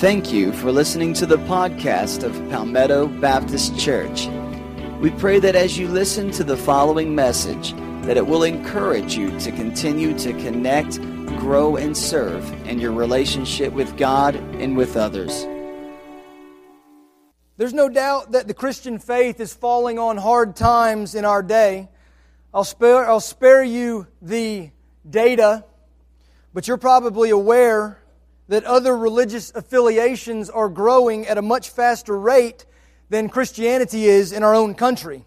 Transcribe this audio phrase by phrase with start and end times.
[0.00, 4.28] Thank you for listening to the podcast of Palmetto Baptist Church.
[4.98, 7.74] We pray that as you listen to the following message,
[8.06, 11.02] that it will encourage you to continue to connect,
[11.38, 15.46] grow, and serve in your relationship with God and with others.
[17.58, 21.90] There's no doubt that the Christian faith is falling on hard times in our day.
[22.54, 24.70] I'll spare, I'll spare you the
[25.10, 25.66] data,
[26.54, 27.99] but you're probably aware
[28.50, 32.66] that other religious affiliations are growing at a much faster rate
[33.08, 35.24] than Christianity is in our own country.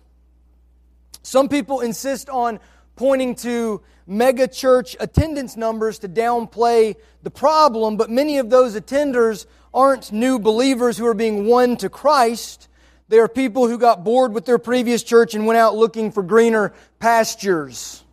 [1.21, 2.59] Some people insist on
[2.97, 9.45] pointing to mega church attendance numbers to downplay the problem, but many of those attenders
[9.73, 12.67] aren't new believers who are being won to Christ.
[13.07, 16.23] They are people who got bored with their previous church and went out looking for
[16.23, 18.03] greener pastures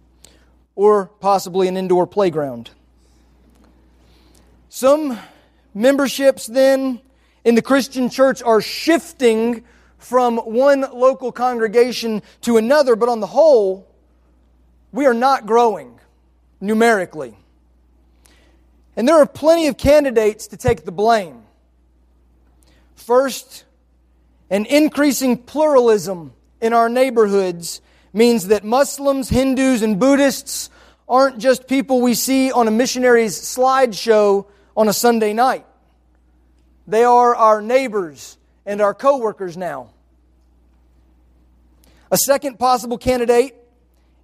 [0.76, 2.70] or possibly an indoor playground.
[4.72, 5.18] Some
[5.74, 7.00] memberships then
[7.44, 9.64] in the Christian church are shifting
[9.98, 13.88] from one local congregation to another, but on the whole,
[14.92, 15.98] we are not growing
[16.60, 17.36] numerically.
[18.94, 21.42] And there are plenty of candidates to take the blame.
[22.94, 23.64] First,
[24.50, 27.80] an increasing pluralism in our neighborhoods
[28.12, 30.70] means that Muslims, Hindus, and Buddhists
[31.08, 34.46] aren't just people we see on a missionary's slideshow
[34.80, 35.66] on a Sunday night.
[36.86, 39.90] They are our neighbors and our coworkers now.
[42.10, 43.54] A second possible candidate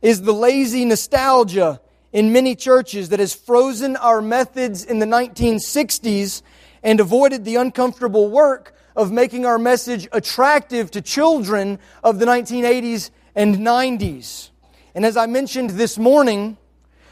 [0.00, 1.78] is the lazy nostalgia
[2.10, 6.40] in many churches that has frozen our methods in the 1960s
[6.82, 13.10] and avoided the uncomfortable work of making our message attractive to children of the 1980s
[13.34, 14.48] and 90s.
[14.94, 16.56] And as I mentioned this morning,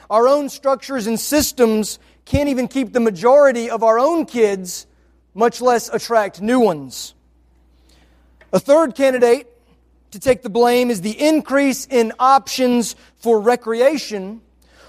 [0.09, 4.86] our own structures and systems can't even keep the majority of our own kids,
[5.34, 7.14] much less attract new ones.
[8.53, 9.48] A third candidate
[10.12, 14.41] to take the blame is the increase in options for recreation,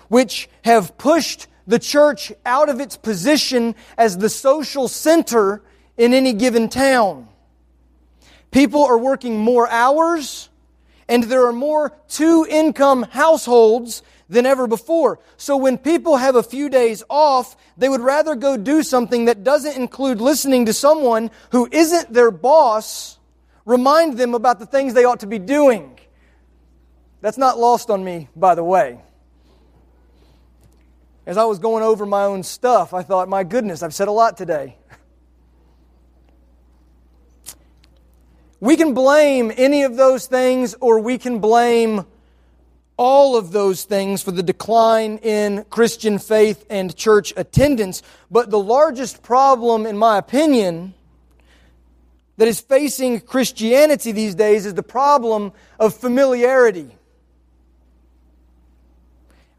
[0.08, 5.64] which have pushed the church out of its position as the social center
[5.98, 7.28] in any given town.
[8.52, 10.50] People are working more hours,
[11.10, 15.20] and there are more two income households than ever before.
[15.38, 19.44] So when people have a few days off, they would rather go do something that
[19.44, 23.20] doesn't include listening to someone who isn't their boss
[23.66, 26.00] remind them about the things they ought to be doing.
[27.22, 29.00] That's not lost on me, by the way.
[31.26, 34.12] As I was going over my own stuff, I thought, my goodness, I've said a
[34.12, 34.78] lot today.
[38.60, 42.06] We can blame any of those things, or we can blame
[42.98, 48.02] all of those things for the decline in Christian faith and church attendance.
[48.32, 50.94] But the largest problem, in my opinion,
[52.38, 56.90] that is facing Christianity these days is the problem of familiarity.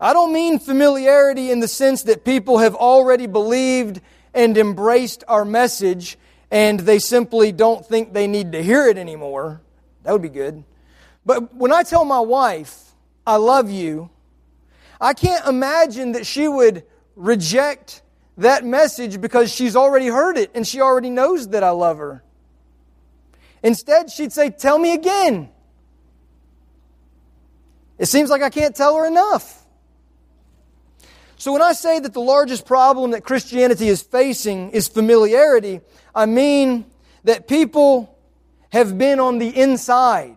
[0.01, 4.01] I don't mean familiarity in the sense that people have already believed
[4.35, 6.19] and embraced our message
[6.51, 9.61] and they simply don't think they need to hear it anymore.
[10.03, 10.63] That would be good.
[11.25, 12.86] But when I tell my wife,
[13.27, 14.11] I love you,
[15.01, 16.85] I can't imagine that she would
[17.17, 18.03] reject
[18.39, 22.23] that message because she's already heard it and she already knows that I love her.
[23.63, 25.51] Instead, she'd say, Tell me again.
[27.99, 29.65] It seems like I can't tell her enough.
[31.39, 35.81] So, when I say that the largest problem that Christianity is facing is familiarity,
[36.15, 36.87] I mean
[37.25, 38.17] that people
[38.71, 40.36] have been on the inside.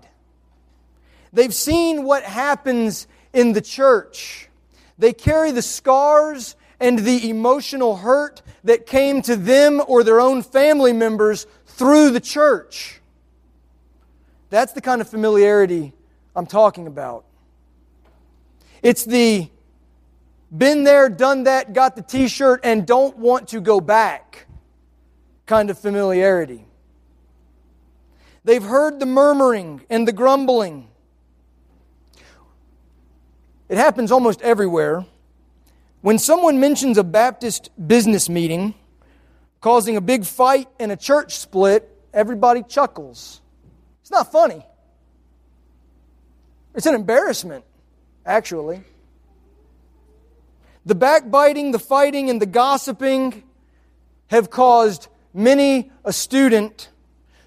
[1.32, 4.50] They've seen what happens in the church.
[4.98, 10.42] They carry the scars and the emotional hurt that came to them or their own
[10.42, 13.00] family members through the church.
[14.50, 15.94] That's the kind of familiarity
[16.36, 17.26] I'm talking about.
[18.82, 19.50] It's the
[20.56, 24.48] been there, done that, got the t shirt, and don't want to go back
[25.46, 26.66] kind of familiarity.
[28.44, 30.89] They've heard the murmuring and the grumbling.
[33.70, 35.06] It happens almost everywhere.
[36.02, 38.74] When someone mentions a Baptist business meeting
[39.62, 43.42] causing a big fight and a church split, everybody chuckles.
[44.02, 44.66] It's not funny.
[46.74, 47.64] It's an embarrassment,
[48.26, 48.82] actually.
[50.86, 53.44] The backbiting, the fighting, and the gossiping
[54.28, 56.90] have caused many a student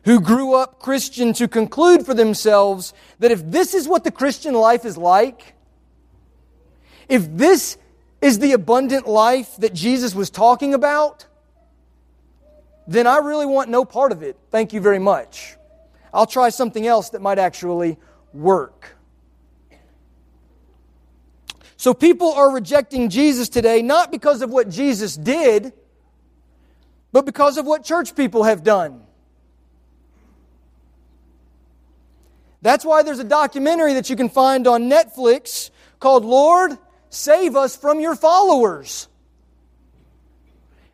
[0.04, 4.54] who grew up Christian to conclude for themselves that if this is what the Christian
[4.54, 5.54] life is like,
[7.08, 7.76] if this
[8.20, 11.26] is the abundant life that Jesus was talking about,
[12.86, 14.36] then I really want no part of it.
[14.50, 15.56] Thank you very much.
[16.12, 17.96] I'll try something else that might actually
[18.32, 18.96] work.
[21.76, 25.72] So people are rejecting Jesus today not because of what Jesus did,
[27.10, 29.02] but because of what church people have done.
[32.62, 36.78] That's why there's a documentary that you can find on Netflix called Lord,
[37.12, 39.06] Save Us from Your Followers.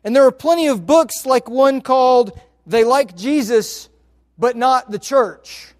[0.03, 2.37] And there are plenty of books like one called
[2.67, 3.87] They Like Jesus,
[4.37, 5.73] but Not the Church.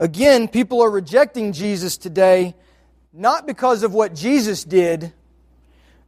[0.00, 2.56] Again, people are rejecting Jesus today
[3.12, 5.12] not because of what Jesus did,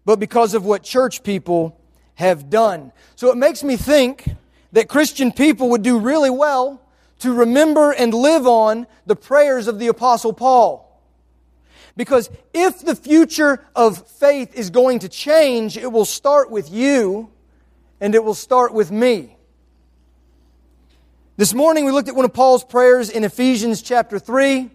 [0.04, 1.80] but because of what church people
[2.14, 2.92] have done.
[3.14, 4.28] So it makes me think
[4.72, 6.82] that Christian people would do really well
[7.20, 10.89] to remember and live on the prayers of the Apostle Paul.
[12.00, 17.30] Because if the future of faith is going to change, it will start with you
[18.00, 19.36] and it will start with me.
[21.36, 24.70] This morning we looked at one of Paul's prayers in Ephesians chapter 3.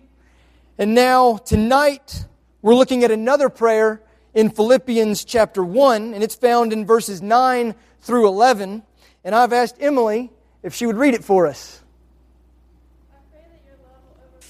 [0.77, 2.25] And now tonight
[2.62, 4.04] we're looking at another prayer
[4.36, 8.83] in Philippians chapter 1, and it's found in verses 9 through 11.
[9.24, 10.31] And I've asked Emily
[10.62, 11.81] if she would read it for us.
[13.12, 14.04] I pray that your love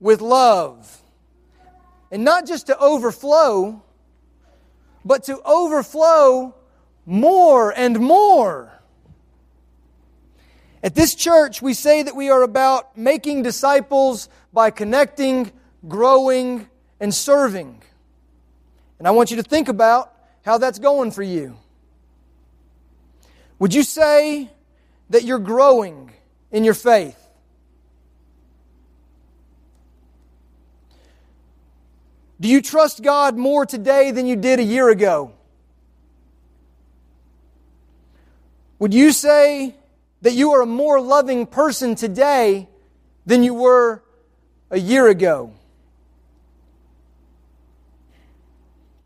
[0.00, 1.02] with love.
[2.10, 3.82] And not just to overflow,
[5.04, 6.54] but to overflow
[7.04, 8.72] more and more.
[10.82, 15.50] At this church, we say that we are about making disciples by connecting,
[15.88, 16.68] growing,
[17.00, 17.82] and serving.
[18.98, 20.12] And I want you to think about
[20.44, 21.56] how that's going for you.
[23.58, 24.50] Would you say
[25.10, 26.12] that you're growing
[26.52, 27.25] in your faith?
[32.40, 35.32] Do you trust God more today than you did a year ago?
[38.78, 39.74] Would you say
[40.20, 42.68] that you are a more loving person today
[43.24, 44.02] than you were
[44.70, 45.52] a year ago?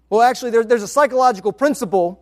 [0.08, 2.20] Well, actually, there, there's a psychological principle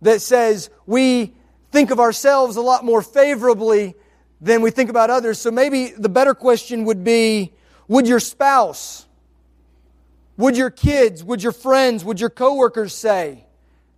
[0.00, 1.34] that says we
[1.70, 3.94] think of ourselves a lot more favorably
[4.40, 5.38] than we think about others.
[5.38, 7.52] So maybe the better question would be
[7.88, 9.06] Would your spouse,
[10.42, 13.46] would your kids, would your friends, would your coworkers say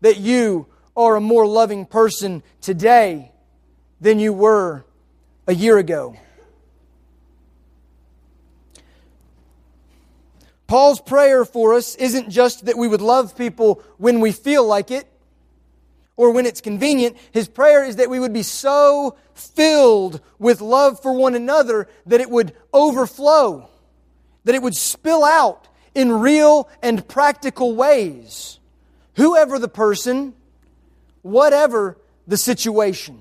[0.02, 3.32] that you are a more loving person today
[3.99, 4.85] than you were
[5.46, 6.14] a year ago?
[10.67, 14.90] Paul's prayer for us isn't just that we would love people when we feel like
[14.90, 15.06] it
[16.14, 17.17] or when it's convenient.
[17.32, 22.20] His prayer is that we would be so filled with love for one another that
[22.20, 23.67] it would overflow,
[24.44, 28.58] that it would spill out in real and practical ways.
[29.17, 30.35] Whoever the person,
[31.23, 31.96] whatever
[32.26, 33.20] the situation.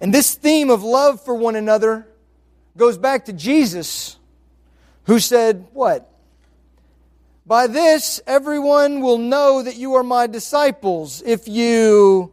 [0.00, 2.06] And this theme of love for one another
[2.76, 4.16] goes back to Jesus,
[5.04, 6.12] who said, What?
[7.46, 12.32] By this, everyone will know that you are my disciples if you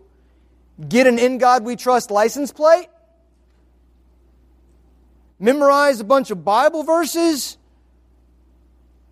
[0.89, 2.87] get an In God We Trust license plate,
[5.43, 7.57] memorize a bunch of Bible verses,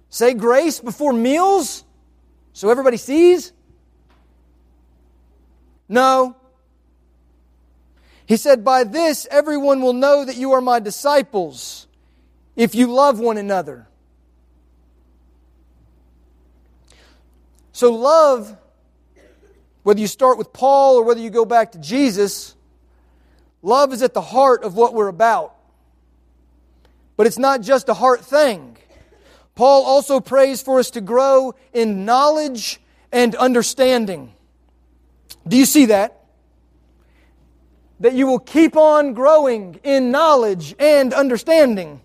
[0.10, 1.84] say grace before meals
[2.54, 3.52] so everybody sees.
[5.90, 6.38] No.
[8.26, 11.88] He said, By this everyone will know that you are my disciples
[12.56, 13.88] if you love one another.
[17.74, 18.56] So, love,
[19.84, 22.56] whether you start with Paul or whether you go back to Jesus,
[23.62, 25.56] love is at the heart of what we're about.
[27.22, 28.78] But it's not just a heart thing.
[29.54, 34.34] Paul also prays for us to grow in knowledge and understanding.
[35.48, 36.24] Do you see that?
[38.00, 42.02] that you will keep on growing in knowledge and understanding.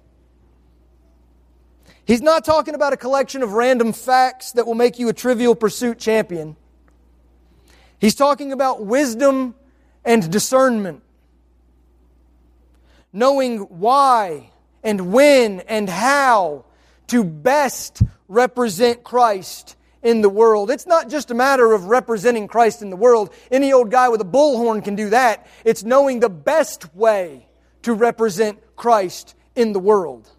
[2.04, 5.54] He's not talking about a collection of random facts that will make you a trivial
[5.54, 6.56] pursuit champion.
[7.99, 9.54] He's talking about wisdom
[10.04, 11.02] and discernment.
[13.14, 14.50] Knowing why
[14.87, 16.64] and when and how
[17.09, 20.71] to best represent Christ in the world.
[20.71, 23.35] It's not just a matter of representing Christ in the world.
[23.50, 25.49] Any old guy with a bullhorn can do that.
[25.64, 27.49] It's knowing the best way
[27.83, 30.31] to represent Christ in the world.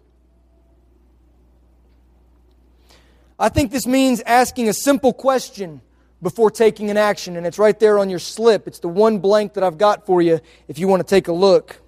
[3.38, 5.82] I think this means asking a simple question
[6.22, 8.66] before taking an action, and it's right there on your slip.
[8.66, 11.32] It's the one blank that I've got for you if you want to take a
[11.32, 11.80] look.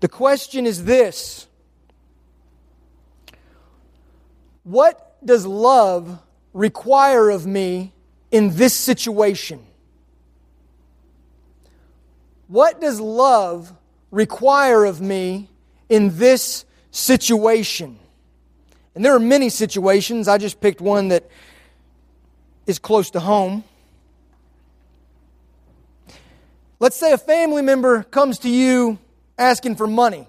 [0.00, 1.48] The question is this
[4.64, 6.18] What does love
[6.52, 7.92] require of me
[8.30, 9.64] in this situation?
[12.48, 13.72] What does love
[14.10, 15.48] require of me
[15.88, 17.98] in this situation?
[18.94, 20.28] And there are many situations.
[20.28, 21.28] I just picked one that
[22.66, 23.64] is close to home.
[26.80, 28.98] Let's say a family member comes to you
[29.38, 30.28] asking for money.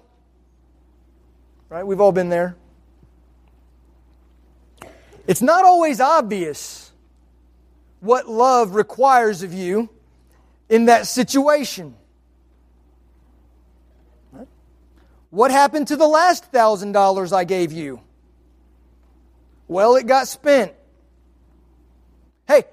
[1.68, 1.86] Right?
[1.86, 2.56] We've all been there.
[5.26, 6.92] It's not always obvious
[8.00, 9.88] what love requires of you
[10.68, 11.94] in that situation.
[15.30, 18.00] What happened to the last thousand dollars I gave you?
[19.68, 20.72] Well, it got spent.
[22.46, 22.64] Hey,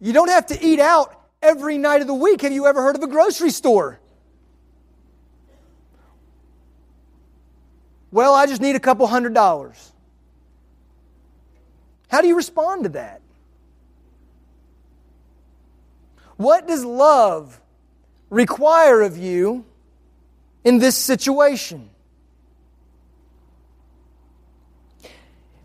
[0.00, 2.42] you don't have to eat out every night of the week.
[2.42, 3.98] Have you ever heard of a grocery store?
[8.12, 9.92] Well, I just need a couple hundred dollars.
[12.10, 13.20] How do you respond to that?
[16.36, 17.60] What does love
[18.30, 19.64] require of you
[20.64, 21.88] in this situation?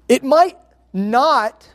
[0.08, 0.58] It might
[0.94, 1.68] not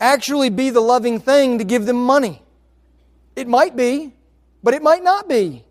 [0.00, 2.42] actually be the loving thing to give them money.
[3.36, 4.12] It might be,
[4.62, 5.62] but it might not be.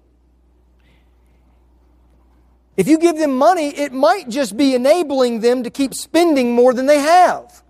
[2.78, 6.74] If you give them money, it might just be enabling them to keep spending more
[6.74, 7.64] than they have.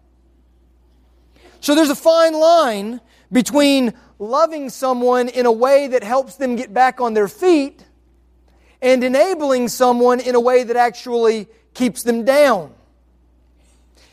[1.65, 6.75] So there's a fine line between loving someone in a way that helps them get
[6.75, 7.83] back on their feet
[8.83, 12.71] and enabling someone in a way that actually keeps them down.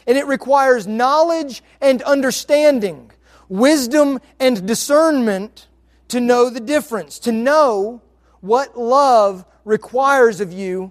[0.07, 3.11] And it requires knowledge and understanding,
[3.51, 5.69] wisdom and discernment
[6.09, 8.01] to know the difference, to know
[8.41, 10.91] what love requires of you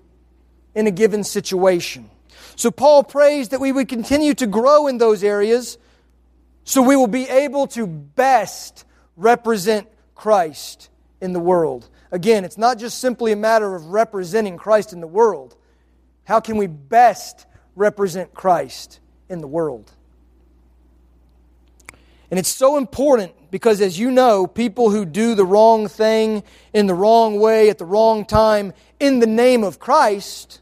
[0.75, 2.07] in a given situation.
[2.55, 5.79] So Paul prays that we would continue to grow in those areas
[6.63, 10.89] so we will be able to best represent Christ
[11.19, 11.89] in the world.
[12.11, 15.55] Again, it's not just simply a matter of representing Christ in the world.
[16.25, 18.99] How can we best represent Christ
[19.29, 19.91] in the world?
[22.29, 26.87] And it's so important because, as you know, people who do the wrong thing in
[26.87, 30.61] the wrong way at the wrong time in the name of Christ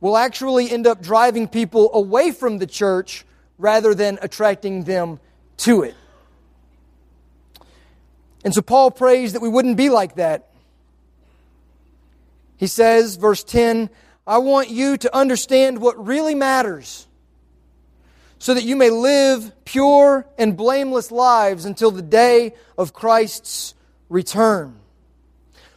[0.00, 3.24] will actually end up driving people away from the church
[3.60, 5.20] rather than attracting them
[5.58, 5.94] to it.
[8.42, 10.48] And so Paul prays that we wouldn't be like that.
[12.56, 13.90] He says, verse 10,
[14.26, 17.06] I want you to understand what really matters
[18.38, 23.74] so that you may live pure and blameless lives until the day of Christ's
[24.08, 24.76] return.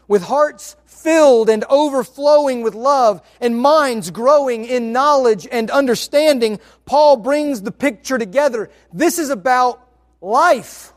[0.08, 7.18] With hearts filled and overflowing with love and minds growing in knowledge and understanding, Paul
[7.18, 8.70] brings the picture together.
[8.94, 9.86] This is about
[10.22, 10.94] life.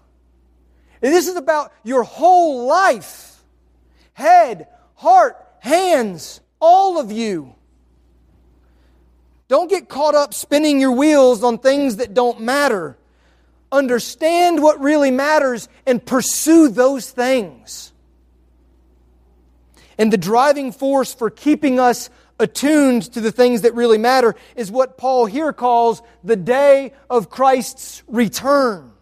[1.01, 3.43] This is about your whole life.
[4.15, 7.55] Head, heart, hands, all of you.
[9.49, 12.97] Don't get caught up spinning your wheels on things that don't matter.
[13.71, 17.93] Understand what really matters and pursue those things.
[19.99, 24.71] And the driving force for keeping us attuned to the things that really matter is
[24.71, 28.93] what Paul here calls the day of Christ's return.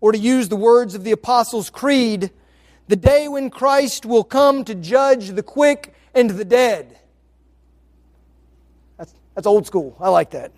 [0.00, 2.30] Or to use the words of the Apostles' Creed,
[2.88, 6.98] the day when Christ will come to judge the quick and the dead.
[8.98, 9.96] That's that's old school.
[10.00, 10.52] I like that.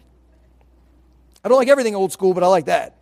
[1.44, 2.96] I don't like everything old school, but I like that.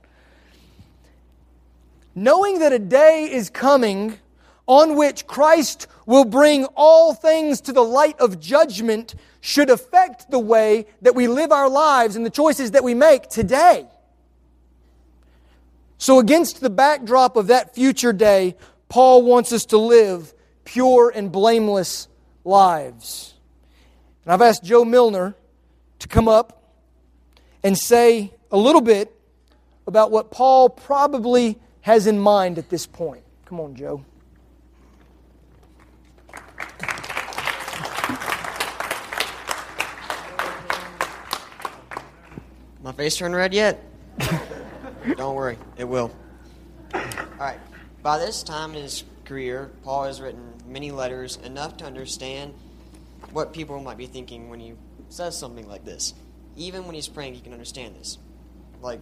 [2.15, 4.19] Knowing that a day is coming
[4.67, 10.39] on which Christ will bring all things to the light of judgment should affect the
[10.39, 13.87] way that we live our lives and the choices that we make today.
[15.99, 18.57] So, against the backdrop of that future day,
[18.89, 22.09] Paul wants us to live pure and blameless
[22.45, 23.35] lives.
[24.25, 25.35] And I've asked Joe Milner
[26.01, 26.63] to come up
[27.63, 29.13] and say a little bit
[29.87, 33.23] about what Paul probably has in mind at this point.
[33.47, 34.05] Come on, Joe.
[42.87, 43.83] My face turned red yet?
[45.17, 46.15] Don't worry, it will.
[46.95, 47.03] All
[47.37, 47.59] right.
[48.01, 52.55] By this time in his career, Paul has written many letters enough to understand
[53.33, 54.75] what people might be thinking when he
[55.09, 56.15] says something like this.
[56.55, 58.19] Even when he's praying, he can understand this.
[58.81, 59.01] Like,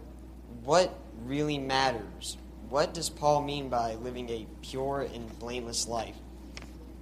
[0.63, 2.39] what really matters?
[2.71, 6.17] What does Paul mean by living a pure and blameless life?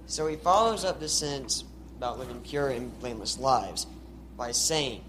[0.07, 1.63] So he follows up this sentence
[1.95, 3.87] about living pure and blameless lives
[4.35, 5.01] by saying,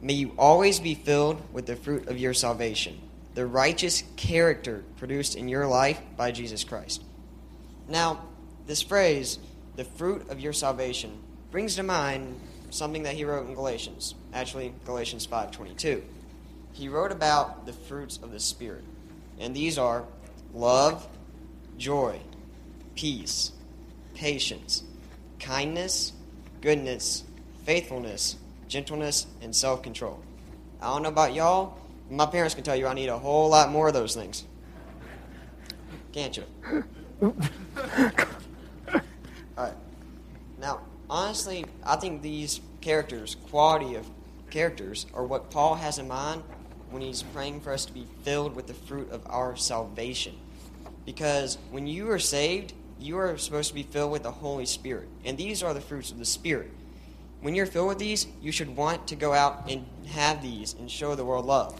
[0.00, 3.00] May you always be filled with the fruit of your salvation,
[3.34, 7.02] the righteous character produced in your life by Jesus Christ.
[7.88, 8.22] Now,
[8.66, 9.38] this phrase,
[9.76, 11.18] the fruit of your salvation,
[11.50, 16.02] brings to mind something that he wrote in Galatians, actually Galatians 5:22.
[16.72, 18.84] He wrote about the fruits of the spirit,
[19.38, 20.04] and these are
[20.52, 21.06] love,
[21.78, 22.20] joy,
[22.94, 23.52] peace,
[24.14, 24.82] patience,
[25.38, 26.12] kindness,
[26.60, 27.22] goodness,
[27.64, 28.36] faithfulness,
[28.68, 30.20] gentleness, and self control.
[30.80, 31.78] I don't know about y'all,
[32.10, 34.44] my parents can tell you I need a whole lot more of those things.
[36.12, 36.44] Can't you?
[39.58, 39.74] Alright.
[40.60, 40.80] Now,
[41.10, 44.06] honestly, I think these characters, quality of
[44.50, 46.42] characters, are what Paul has in mind
[46.90, 50.34] when he's praying for us to be filled with the fruit of our salvation.
[51.04, 55.08] Because when you are saved, you are supposed to be filled with the Holy Spirit.
[55.24, 56.70] And these are the fruits of the Spirit.
[57.46, 60.90] When you're filled with these, you should want to go out and have these and
[60.90, 61.78] show the world love.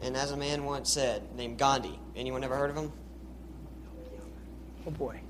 [0.00, 2.90] And as a man once said, named Gandhi, anyone ever heard of him?
[4.86, 5.20] Oh boy.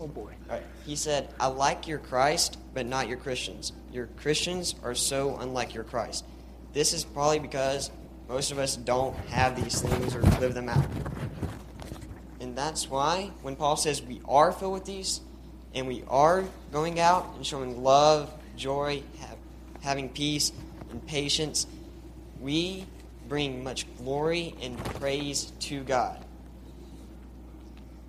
[0.00, 0.32] Oh boy.
[0.50, 0.64] All right.
[0.84, 3.72] He said, I like your Christ, but not your Christians.
[3.92, 6.24] Your Christians are so unlike your Christ.
[6.72, 7.92] This is probably because
[8.28, 10.84] most of us don't have these things or live them out.
[12.40, 15.20] And that's why when Paul says we are filled with these
[15.76, 19.36] and we are going out and showing love, joy, have,
[19.82, 20.52] having peace,
[20.90, 21.66] and patience,
[22.40, 22.86] we
[23.28, 26.24] bring much glory and praise to God.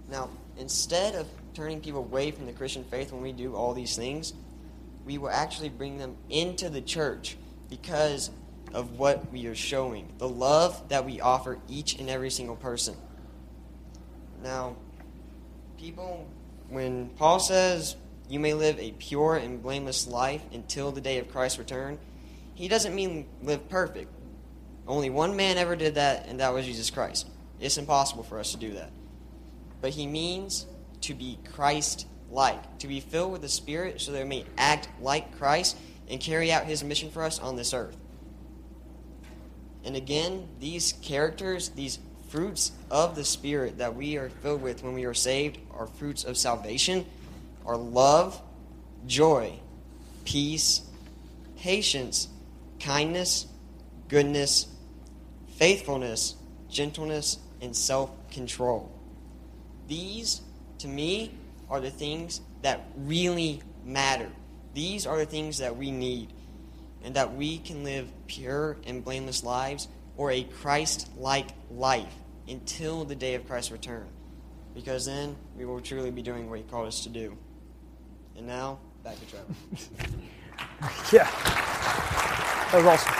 [0.10, 3.96] Now, instead of turning people away from the Christian faith when we do all these
[3.96, 4.34] things,
[5.06, 7.38] we will actually bring them into the church
[7.70, 8.30] because
[8.74, 12.96] of what we are showing, the love that we offer each and every single person.
[14.44, 14.76] Now,
[15.78, 16.28] people,
[16.70, 17.96] when Paul says
[18.30, 21.98] you may live a pure and blameless life until the day of Christ's return,
[22.54, 24.12] he doesn't mean live perfect.
[24.88, 27.28] Only one man ever did that, and that was Jesus Christ.
[27.60, 28.92] It's impossible for us to do that.
[29.82, 30.66] But he means
[31.02, 34.90] to be Christ like, to be filled with the Spirit so that we may act
[35.02, 35.78] like Christ
[36.10, 37.98] and carry out his mission for us on this earth.
[39.84, 44.94] And again, these characters, these fruits of the Spirit that we are filled with when
[44.94, 47.06] we are saved, are fruits of salvation,
[47.68, 48.42] are love,
[49.06, 49.60] joy,
[50.26, 50.82] peace,
[51.60, 52.30] patience,
[52.80, 53.46] kindness,
[54.08, 54.68] goodness,
[55.58, 56.36] faithfulness,
[56.70, 58.92] gentleness, and self control.
[59.88, 60.42] These,
[60.80, 61.32] to me,
[61.70, 64.30] are the things that really matter.
[64.74, 66.32] These are the things that we need,
[67.04, 72.14] and that we can live pure and blameless lives or a Christ like life
[72.48, 74.08] until the day of Christ's return.
[74.74, 77.38] Because then we will truly be doing what He called us to do.
[78.38, 79.46] And now, back to Trevor.
[81.12, 81.28] Yeah.
[82.72, 83.14] That was awesome.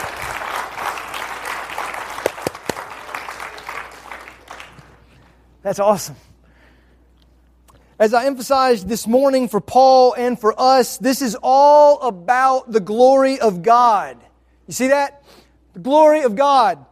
[5.64, 6.16] That's awesome.
[7.98, 12.80] As I emphasized this morning for Paul and for us, this is all about the
[12.80, 14.20] glory of God.
[14.68, 15.24] You see that?
[15.74, 16.86] The glory of God.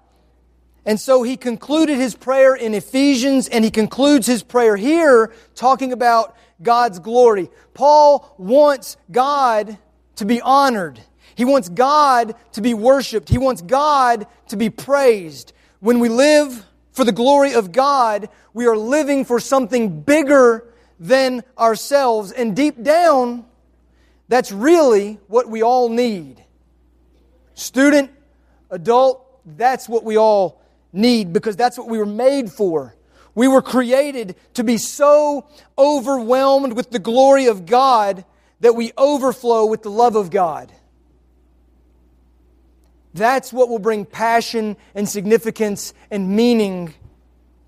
[0.84, 5.94] And so he concluded his prayer in Ephesians and he concludes his prayer here talking
[5.94, 7.50] about God's glory.
[7.74, 9.78] Paul wants God
[10.16, 11.02] to be honored.
[11.36, 13.30] He wants God to be worshiped.
[13.30, 15.54] He wants God to be praised.
[15.80, 20.66] When we live for the glory of God, we are living for something bigger
[21.00, 22.32] than ourselves.
[22.32, 23.46] And deep down,
[24.30, 26.44] that's really what we all need.
[27.54, 28.12] Student,
[28.70, 30.62] adult, that's what we all
[30.94, 32.95] need because that's what we were made for.
[33.36, 35.46] We were created to be so
[35.78, 38.24] overwhelmed with the glory of God
[38.62, 40.72] that we overflow with the love of God.
[43.14, 46.94] That's what will bring passion and significance and meaning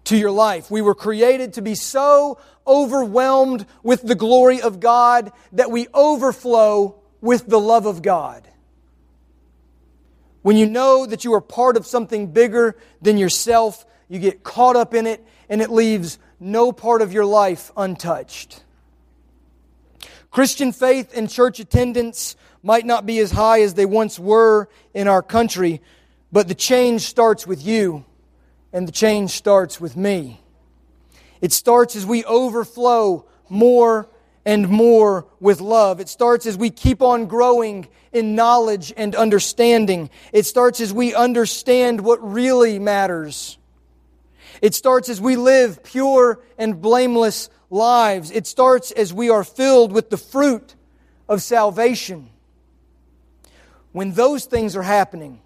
[0.06, 0.72] to your life.
[0.72, 6.96] We were created to be so overwhelmed with the glory of God that we overflow
[7.22, 8.48] with the love of God.
[10.42, 14.78] When you know that you are part of something bigger than yourself, you get caught
[14.78, 18.64] up in it and it leaves no part of your life untouched.
[20.30, 25.08] Christian faith and church attendance might not be as high as they once were in
[25.08, 25.82] our country,
[26.32, 28.06] But the change starts with you,
[28.74, 30.42] and the change starts with me.
[31.40, 34.10] It starts as we overflow more
[34.46, 36.00] and more with love.
[36.00, 40.10] It starts as we keep on growing in knowledge and understanding.
[40.34, 43.57] It starts as we understand what really matters.
[44.62, 48.32] It starts as we live pure and blameless lives.
[48.32, 50.76] It starts as we are filled with the fruit
[51.28, 52.30] of salvation.
[53.92, 55.42] When those things are happening,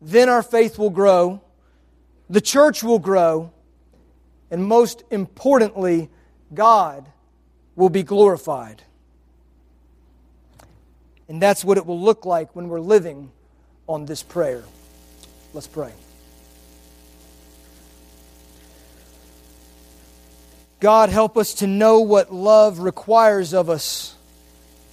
[0.00, 1.42] then our faith will grow,
[2.28, 3.52] the church will grow,
[4.50, 6.10] and most importantly,
[6.54, 7.06] God
[7.74, 8.82] will be glorified.
[11.28, 13.32] And that's what it will look like when we're living
[13.88, 14.62] on this prayer.
[15.52, 15.92] Let's pray.
[20.86, 24.14] God, help us to know what love requires of us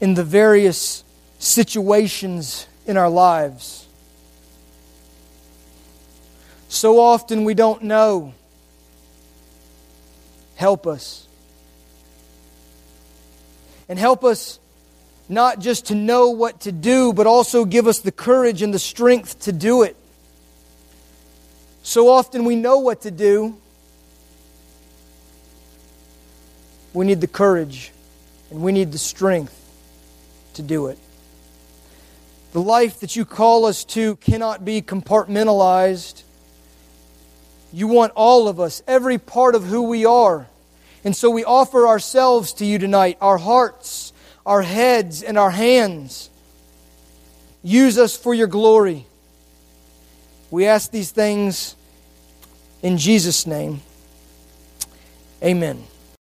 [0.01, 1.03] in the various
[1.37, 3.87] situations in our lives.
[6.67, 8.33] So often we don't know.
[10.55, 11.27] Help us.
[13.87, 14.57] And help us
[15.29, 18.79] not just to know what to do, but also give us the courage and the
[18.79, 19.95] strength to do it.
[21.83, 23.59] So often we know what to do.
[26.93, 27.91] We need the courage
[28.51, 29.59] and we need the strength
[30.53, 30.99] to do it.
[32.51, 36.21] The life that you call us to cannot be compartmentalized.
[37.73, 40.47] You want all of us, every part of who we are.
[41.03, 44.13] And so we offer ourselves to you tonight, our hearts,
[44.45, 46.29] our heads, and our hands.
[47.63, 49.05] Use us for your glory.
[50.51, 51.75] We ask these things
[52.83, 53.81] in Jesus' name.
[55.41, 55.83] Amen.